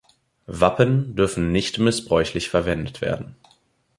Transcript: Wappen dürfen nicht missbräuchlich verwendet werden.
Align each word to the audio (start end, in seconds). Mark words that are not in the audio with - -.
Wappen 0.47 1.15
dürfen 1.15 1.51
nicht 1.51 1.77
missbräuchlich 1.77 2.49
verwendet 2.49 3.01
werden. 3.01 3.35